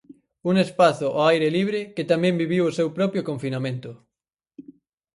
Un 0.49 0.55
espazo 0.65 1.07
ao 1.11 1.25
aire 1.31 1.47
libre 1.57 1.79
que 1.95 2.09
tamén 2.11 2.39
viviu 2.41 2.63
o 2.65 2.75
seu 2.77 2.87
propio 2.97 3.21
confinamento. 3.29 3.91